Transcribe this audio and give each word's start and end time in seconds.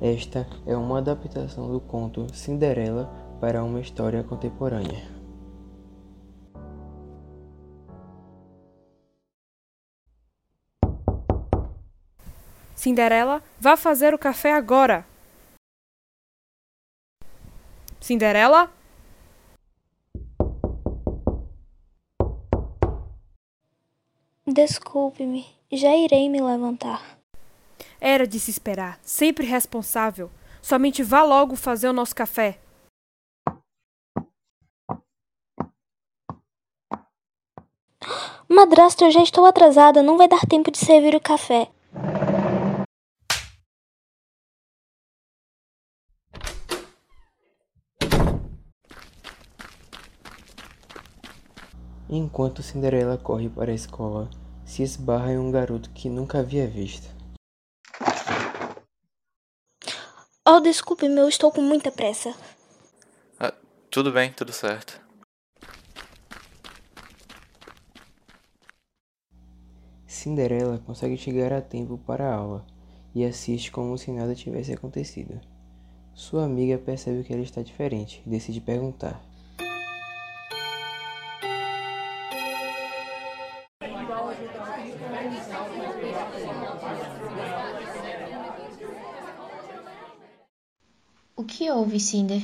Esta 0.00 0.46
é 0.66 0.74
uma 0.74 0.96
adaptação 0.96 1.70
do 1.70 1.78
conto 1.78 2.34
Cinderela 2.34 3.04
para 3.38 3.62
uma 3.62 3.80
história 3.80 4.24
contemporânea. 4.24 5.06
Cinderela, 12.74 13.42
vá 13.60 13.76
fazer 13.76 14.14
o 14.14 14.18
café 14.18 14.54
agora! 14.54 15.04
Cinderela? 18.00 18.72
Desculpe-me, 24.46 25.44
já 25.70 25.94
irei 25.94 26.30
me 26.30 26.40
levantar. 26.40 27.19
Era 28.00 28.26
de 28.26 28.40
se 28.40 28.50
esperar, 28.50 28.98
sempre 29.02 29.44
responsável. 29.44 30.30
Somente 30.62 31.02
vá 31.02 31.22
logo 31.22 31.54
fazer 31.54 31.86
o 31.88 31.92
nosso 31.92 32.14
café. 32.14 32.58
Madrasta, 38.48 39.04
eu 39.04 39.10
já 39.10 39.22
estou 39.22 39.44
atrasada, 39.44 40.02
não 40.02 40.16
vai 40.16 40.26
dar 40.26 40.46
tempo 40.46 40.70
de 40.70 40.78
servir 40.78 41.14
o 41.14 41.20
café. 41.20 41.68
Enquanto 52.08 52.62
Cinderela 52.62 53.16
corre 53.18 53.48
para 53.48 53.70
a 53.70 53.74
escola, 53.74 54.28
se 54.64 54.82
esbarra 54.82 55.32
em 55.32 55.38
um 55.38 55.50
garoto 55.50 55.90
que 55.90 56.08
nunca 56.08 56.40
havia 56.40 56.66
visto. 56.66 57.19
Oh, 60.70 60.72
desculpe-me, 60.72 61.16
eu 61.20 61.28
estou 61.28 61.50
com 61.50 61.60
muita 61.60 61.90
pressa. 61.90 62.32
Ah, 63.40 63.52
tudo 63.90 64.12
bem, 64.12 64.32
tudo 64.32 64.52
certo. 64.52 65.00
Cinderela 70.06 70.78
consegue 70.86 71.16
chegar 71.16 71.52
a 71.52 71.60
tempo 71.60 71.98
para 71.98 72.24
a 72.24 72.34
aula 72.36 72.64
e 73.12 73.24
assiste 73.24 73.72
como 73.72 73.98
se 73.98 74.12
nada 74.12 74.32
tivesse 74.32 74.72
acontecido. 74.72 75.40
Sua 76.14 76.44
amiga 76.44 76.78
percebe 76.78 77.24
que 77.24 77.32
ela 77.32 77.42
está 77.42 77.62
diferente 77.62 78.22
e 78.24 78.30
decide 78.30 78.60
perguntar. 78.60 79.20
Que 91.70 91.76
houve, 91.76 92.00
Cinder? 92.00 92.42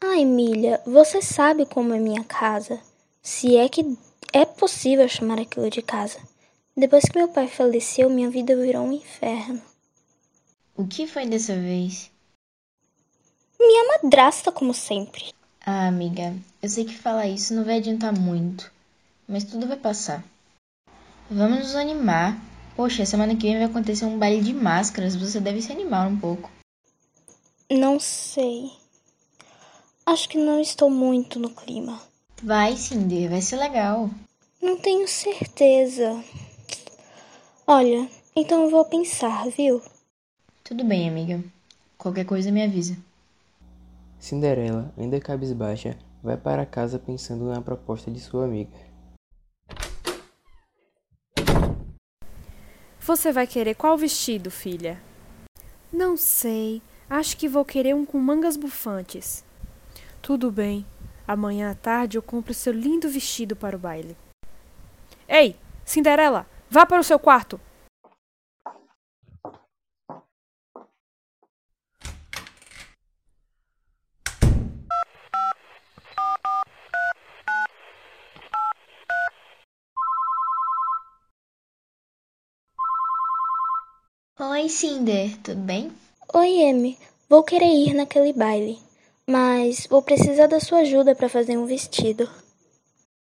Ah, 0.00 0.20
Emília, 0.20 0.80
você 0.86 1.20
sabe 1.20 1.66
como 1.66 1.92
é 1.92 1.98
minha 1.98 2.22
casa. 2.22 2.78
Se 3.20 3.56
é 3.56 3.68
que 3.68 3.98
é 4.32 4.44
possível 4.44 5.08
chamar 5.08 5.40
aquilo 5.40 5.68
de 5.68 5.82
casa. 5.82 6.20
Depois 6.76 7.04
que 7.04 7.18
meu 7.18 7.26
pai 7.26 7.48
faleceu, 7.48 8.08
minha 8.08 8.30
vida 8.30 8.54
virou 8.54 8.86
um 8.86 8.92
inferno. 8.92 9.60
O 10.76 10.86
que 10.86 11.08
foi 11.08 11.26
dessa 11.26 11.54
vez? 11.56 12.08
Minha 13.58 13.98
madrasta, 14.00 14.52
como 14.52 14.72
sempre. 14.72 15.32
Ah, 15.60 15.88
amiga, 15.88 16.36
eu 16.62 16.68
sei 16.68 16.84
que 16.84 16.94
falar 16.94 17.26
isso 17.26 17.52
não 17.52 17.64
vai 17.64 17.78
adiantar 17.78 18.12
muito, 18.16 18.70
mas 19.26 19.42
tudo 19.42 19.66
vai 19.66 19.76
passar. 19.76 20.22
Vamos 21.28 21.58
nos 21.58 21.74
animar. 21.74 22.38
Poxa, 22.76 23.04
semana 23.04 23.34
que 23.34 23.48
vem 23.48 23.56
vai 23.56 23.64
acontecer 23.64 24.04
um 24.04 24.18
baile 24.18 24.40
de 24.40 24.52
máscaras, 24.52 25.16
você 25.16 25.40
deve 25.40 25.60
se 25.60 25.72
animar 25.72 26.06
um 26.06 26.16
pouco. 26.16 26.55
Não 27.70 27.98
sei. 27.98 28.70
Acho 30.06 30.28
que 30.28 30.38
não 30.38 30.60
estou 30.60 30.88
muito 30.88 31.40
no 31.40 31.50
clima. 31.50 32.00
Vai, 32.40 32.76
Cinder, 32.76 33.28
vai 33.28 33.42
ser 33.42 33.56
legal. 33.56 34.08
Não 34.62 34.76
tenho 34.76 35.08
certeza. 35.08 36.22
Olha, 37.66 38.08
então 38.36 38.62
eu 38.62 38.70
vou 38.70 38.84
pensar, 38.84 39.48
viu? 39.48 39.82
Tudo 40.62 40.84
bem, 40.84 41.08
amiga. 41.08 41.42
Qualquer 41.98 42.24
coisa 42.24 42.52
me 42.52 42.62
avisa. 42.62 42.96
Cinderela, 44.20 44.94
ainda 44.96 45.20
cabisbaixa, 45.20 45.98
vai 46.22 46.36
para 46.36 46.64
casa 46.64 47.00
pensando 47.00 47.46
na 47.46 47.60
proposta 47.60 48.12
de 48.12 48.20
sua 48.20 48.44
amiga. 48.44 48.70
Você 53.00 53.32
vai 53.32 53.48
querer 53.48 53.74
qual 53.74 53.98
vestido, 53.98 54.52
filha? 54.52 55.02
Não 55.92 56.16
sei. 56.16 56.80
Acho 57.08 57.36
que 57.36 57.48
vou 57.48 57.64
querer 57.64 57.94
um 57.94 58.04
com 58.04 58.18
mangas 58.18 58.56
bufantes. 58.56 59.44
Tudo 60.20 60.50
bem. 60.50 60.84
Amanhã 61.26 61.70
à 61.70 61.74
tarde 61.74 62.18
eu 62.18 62.22
compro 62.22 62.52
seu 62.52 62.72
lindo 62.72 63.08
vestido 63.08 63.54
para 63.54 63.76
o 63.76 63.78
baile. 63.78 64.16
Ei, 65.28 65.56
Cinderela, 65.84 66.46
vá 66.68 66.84
para 66.84 67.00
o 67.00 67.04
seu 67.04 67.18
quarto. 67.18 67.60
Oi, 84.38 84.68
Cinder, 84.68 85.36
tudo 85.42 85.60
bem? 85.60 86.05
Oi, 86.34 86.68
Amy. 86.68 86.98
Vou 87.30 87.44
querer 87.44 87.72
ir 87.72 87.94
naquele 87.94 88.32
baile, 88.32 88.78
mas 89.26 89.86
vou 89.88 90.02
precisar 90.02 90.48
da 90.48 90.58
sua 90.58 90.78
ajuda 90.80 91.14
para 91.14 91.28
fazer 91.28 91.56
um 91.56 91.66
vestido. 91.66 92.28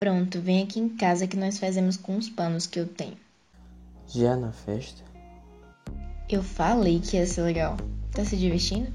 Pronto, 0.00 0.40
vem 0.40 0.62
aqui 0.62 0.80
em 0.80 0.88
casa 0.88 1.26
que 1.26 1.36
nós 1.36 1.58
fazemos 1.58 1.96
com 1.96 2.16
os 2.16 2.28
panos 2.28 2.66
que 2.66 2.80
eu 2.80 2.86
tenho. 2.86 3.16
Já 4.08 4.34
na 4.36 4.52
festa? 4.52 5.02
Eu 6.28 6.42
falei 6.42 6.98
que 6.98 7.16
ia 7.16 7.26
ser 7.26 7.42
legal. 7.42 7.76
Tá 8.12 8.24
se 8.24 8.36
divertindo? 8.36 8.92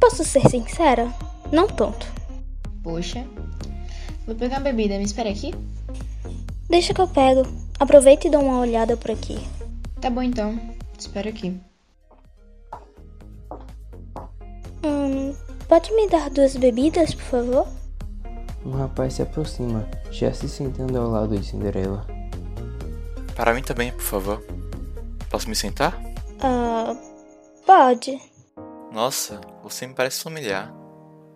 Posso 0.00 0.24
ser 0.24 0.48
sincera? 0.48 1.12
Não 1.52 1.66
tanto. 1.66 2.06
Poxa. 2.82 3.26
Vou 4.26 4.34
pegar 4.34 4.56
uma 4.56 4.64
bebida, 4.64 4.96
me 4.96 5.04
espera 5.04 5.30
aqui? 5.30 5.52
Deixa 6.68 6.94
que 6.94 7.00
eu 7.00 7.08
pego. 7.08 7.42
Aproveita 7.78 8.26
e 8.26 8.30
dá 8.30 8.38
uma 8.38 8.58
olhada 8.58 8.96
por 8.96 9.10
aqui. 9.10 9.36
Tá 10.00 10.08
bom 10.08 10.22
então. 10.22 10.56
Te 10.96 11.00
espero 11.00 11.28
aqui. 11.28 11.60
Pode 15.68 15.92
me 15.94 16.08
dar 16.08 16.30
duas 16.30 16.56
bebidas, 16.56 17.14
por 17.14 17.24
favor? 17.24 17.68
Um 18.64 18.72
rapaz 18.72 19.14
se 19.14 19.22
aproxima, 19.22 19.88
já 20.10 20.32
se 20.32 20.48
sentando 20.48 20.98
ao 20.98 21.08
lado 21.08 21.38
de 21.38 21.46
Cinderela. 21.46 22.06
Para 23.34 23.54
mim 23.54 23.62
também, 23.62 23.92
por 23.92 24.02
favor. 24.02 24.42
Posso 25.30 25.48
me 25.48 25.54
sentar? 25.54 26.00
Ah, 26.40 26.96
pode. 27.64 28.20
Nossa, 28.92 29.40
você 29.62 29.86
me 29.86 29.94
parece 29.94 30.22
familiar. 30.22 30.72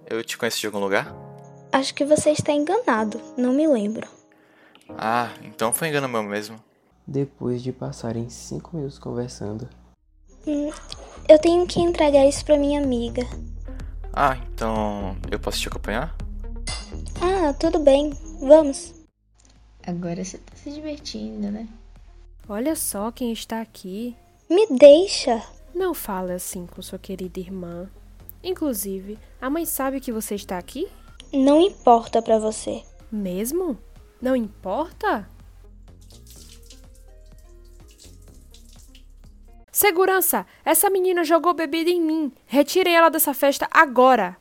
Eu 0.08 0.24
te 0.24 0.36
conheço 0.38 0.58
de 0.60 0.66
algum 0.66 0.80
lugar? 0.80 1.14
Acho 1.72 1.94
que 1.94 2.04
você 2.04 2.30
está 2.30 2.52
enganado, 2.52 3.20
não 3.36 3.52
me 3.52 3.66
lembro. 3.68 4.08
Ah, 4.98 5.28
então 5.44 5.72
foi 5.72 5.88
engano 5.88 6.08
meu 6.08 6.22
mesmo. 6.22 6.58
Depois 7.06 7.62
de 7.62 7.72
passarem 7.72 8.28
cinco 8.28 8.76
minutos 8.76 8.98
conversando, 8.98 9.68
Hum, 10.46 10.70
eu 11.28 11.38
tenho 11.38 11.66
que 11.66 11.80
entregar 11.80 12.24
isso 12.26 12.44
para 12.44 12.56
minha 12.58 12.80
amiga. 12.82 13.22
Ah, 14.12 14.36
então 14.52 15.16
eu 15.30 15.38
posso 15.38 15.60
te 15.60 15.68
acompanhar? 15.68 16.16
Ah, 17.20 17.52
tudo 17.54 17.78
bem. 17.78 18.10
Vamos. 18.40 18.94
Agora 19.86 20.24
você 20.24 20.38
tá 20.38 20.56
se 20.56 20.70
divertindo, 20.70 21.50
né? 21.50 21.68
Olha 22.48 22.74
só 22.74 23.12
quem 23.12 23.32
está 23.32 23.60
aqui. 23.60 24.16
Me 24.48 24.66
deixa. 24.66 25.42
Não 25.74 25.94
fale 25.94 26.32
assim 26.32 26.66
com 26.66 26.82
sua 26.82 26.98
querida 26.98 27.38
irmã. 27.38 27.88
Inclusive, 28.42 29.18
a 29.40 29.48
mãe 29.48 29.64
sabe 29.64 30.00
que 30.00 30.10
você 30.10 30.34
está 30.34 30.58
aqui? 30.58 30.88
Não 31.32 31.60
importa 31.60 32.20
para 32.20 32.38
você. 32.38 32.82
Mesmo? 33.12 33.78
Não 34.20 34.34
importa? 34.34 35.28
Segurança! 39.80 40.44
Essa 40.62 40.90
menina 40.90 41.24
jogou 41.24 41.54
bebida 41.54 41.88
em 41.88 42.02
mim. 42.02 42.30
Retirem 42.46 42.94
ela 42.94 43.08
dessa 43.08 43.32
festa 43.32 43.66
agora. 43.70 44.36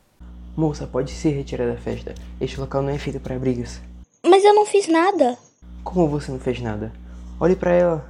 Moça, 0.54 0.86
pode 0.86 1.12
se 1.12 1.30
retirar 1.30 1.66
da 1.66 1.78
festa. 1.78 2.14
Este 2.38 2.60
local 2.60 2.82
não 2.82 2.90
é 2.90 2.98
feito 2.98 3.18
para 3.18 3.38
brigas. 3.38 3.80
Mas 4.22 4.44
eu 4.44 4.54
não 4.54 4.66
fiz 4.66 4.86
nada. 4.86 5.38
Como 5.82 6.06
você 6.08 6.30
não 6.30 6.38
fez 6.38 6.60
nada? 6.60 6.92
Olhe 7.40 7.56
para 7.56 7.72
ela. 7.72 8.06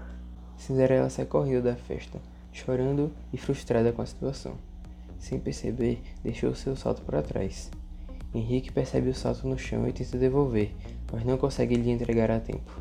Cinderela 0.59 1.09
sai 1.09 1.25
correndo 1.25 1.62
da 1.62 1.77
festa, 1.77 2.21
chorando 2.53 3.12
e 3.33 3.38
frustrada 3.38 3.93
com 3.93 4.03
a 4.03 4.06
situação. 4.06 4.55
Sem 5.21 5.38
perceber, 5.38 6.03
deixou 6.25 6.53
seu 6.56 6.75
salto 6.75 7.03
para 7.03 7.23
trás. 7.23 7.71
Henrique 8.35 8.73
percebe 8.73 9.09
o 9.09 9.15
salto 9.15 9.47
no 9.47 9.56
chão 9.56 9.87
e 9.87 9.93
tenta 9.93 10.19
devolver, 10.19 10.75
mas 11.12 11.25
não 11.25 11.38
consegue 11.38 11.76
lhe 11.76 11.93
entregar 11.93 12.29
a 12.29 12.41
tempo. 12.41 12.73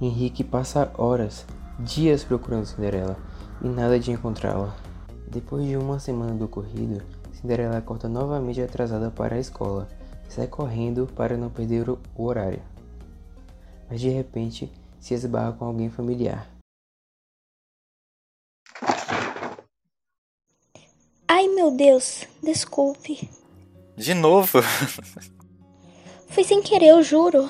Henrique 0.00 0.42
passa 0.42 0.90
horas, 0.98 1.46
dias 1.78 2.24
procurando 2.24 2.66
Cinderela 2.66 3.16
e 3.66 3.68
nada 3.68 3.98
de 3.98 4.10
encontrá-la. 4.12 4.74
Depois 5.28 5.66
de 5.66 5.76
uma 5.76 5.98
semana 5.98 6.32
do 6.34 6.44
ocorrido, 6.44 7.02
Cinderela 7.32 7.78
acorda 7.78 8.08
novamente 8.08 8.60
atrasada 8.62 9.10
para 9.10 9.34
a 9.36 9.40
escola 9.40 9.88
e 10.28 10.32
sai 10.32 10.46
correndo 10.46 11.06
para 11.14 11.36
não 11.36 11.50
perder 11.50 11.88
o 11.90 11.98
horário. 12.16 12.62
Mas 13.90 14.00
de 14.00 14.08
repente 14.08 14.72
se 15.00 15.14
esbarra 15.14 15.52
com 15.52 15.64
alguém 15.64 15.90
familiar. 15.90 16.48
Ai 21.28 21.48
meu 21.48 21.70
Deus, 21.70 22.26
desculpe. 22.42 23.28
De 23.96 24.14
novo? 24.14 24.60
Foi 26.28 26.44
sem 26.44 26.62
querer, 26.62 26.88
eu 26.88 27.02
juro. 27.02 27.48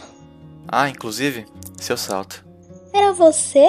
ah, 0.69 0.89
inclusive, 0.89 1.47
seu 1.79 1.97
salto. 1.97 2.45
Era 2.93 3.13
você? 3.13 3.67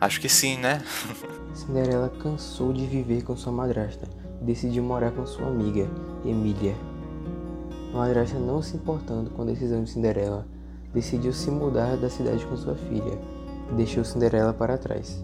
Acho 0.00 0.20
que 0.20 0.28
sim, 0.28 0.56
né? 0.58 0.82
Cinderela 1.58 2.08
cansou 2.08 2.72
de 2.72 2.86
viver 2.86 3.22
com 3.22 3.36
sua 3.36 3.52
madrasta 3.52 4.06
e 4.40 4.44
decidiu 4.44 4.82
morar 4.82 5.10
com 5.10 5.26
sua 5.26 5.48
amiga, 5.48 5.88
Emília. 6.24 6.74
A 7.92 7.96
madrasta, 7.96 8.38
não 8.38 8.62
se 8.62 8.76
importando 8.76 9.28
com 9.30 9.42
a 9.42 9.46
decisão 9.46 9.82
de 9.82 9.90
Cinderela, 9.90 10.46
decidiu 10.94 11.32
se 11.32 11.50
mudar 11.50 11.96
da 11.96 12.08
cidade 12.08 12.46
com 12.46 12.56
sua 12.56 12.76
filha 12.76 13.18
e 13.72 13.74
deixou 13.74 14.04
Cinderela 14.04 14.54
para 14.54 14.78
trás. 14.78 15.22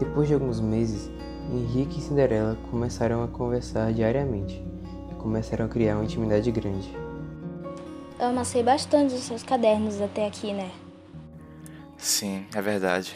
Depois 0.00 0.26
de 0.26 0.34
alguns 0.34 0.60
meses, 0.60 1.08
Henrique 1.48 2.00
e 2.00 2.02
Cinderela 2.02 2.58
começaram 2.70 3.22
a 3.22 3.28
conversar 3.28 3.92
diariamente 3.92 4.66
e 5.12 5.14
começaram 5.14 5.66
a 5.66 5.68
criar 5.68 5.94
uma 5.94 6.04
intimidade 6.04 6.50
grande. 6.50 6.92
Eu 8.18 8.26
amassei 8.26 8.64
bastante 8.64 9.14
os 9.14 9.20
seus 9.20 9.44
cadernos 9.44 10.00
até 10.00 10.26
aqui, 10.26 10.52
né? 10.52 10.72
Sim, 11.96 12.44
é 12.52 12.60
verdade. 12.60 13.14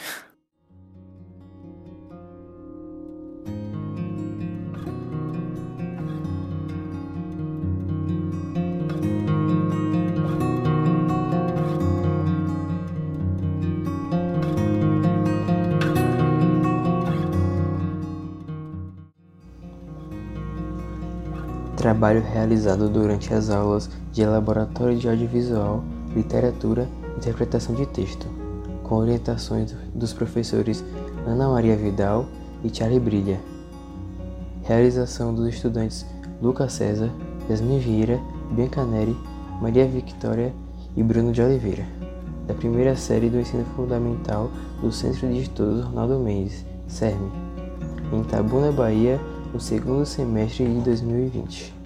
Trabalho 21.78 22.20
realizado 22.20 22.88
durante 22.88 23.32
as 23.32 23.50
aulas 23.50 23.88
de 24.12 24.26
Laboratório 24.26 24.98
de 24.98 25.08
Audiovisual, 25.08 25.84
Literatura 26.12 26.88
e 27.14 27.18
Interpretação 27.18 27.72
de 27.72 27.86
Texto, 27.86 28.26
com 28.82 28.96
orientações 28.96 29.72
dos 29.94 30.12
professores 30.12 30.84
Ana 31.24 31.48
Maria 31.48 31.76
Vidal 31.76 32.26
e 32.64 32.76
Charlie 32.76 32.98
Brilha. 32.98 33.40
Realização 34.64 35.32
dos 35.32 35.46
estudantes 35.46 36.04
Lucas 36.42 36.72
César, 36.72 37.10
Yasmin 37.48 37.78
Vieira, 37.78 38.20
Bianca 38.50 38.84
Neri, 38.84 39.16
Maria 39.62 39.86
Victória 39.86 40.52
e 40.96 41.02
Bruno 41.04 41.30
de 41.30 41.40
Oliveira, 41.40 41.86
da 42.48 42.54
primeira 42.54 42.96
série 42.96 43.30
do 43.30 43.38
Ensino 43.38 43.64
Fundamental 43.76 44.50
do 44.80 44.90
Centro 44.90 45.28
de 45.28 45.42
Estudos 45.42 45.84
Ronaldo 45.84 46.18
Mendes, 46.18 46.66
CERM, 46.88 47.30
em 48.12 48.20
Itabuna, 48.22 48.72
Bahia, 48.72 49.20
no 49.52 49.60
segundo 49.60 50.04
semestre 50.04 50.66
de 50.66 50.80
2020. 50.80 51.77